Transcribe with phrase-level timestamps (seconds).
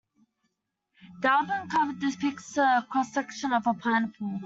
[1.21, 4.39] The album cover depicts a cross section of a pineapple.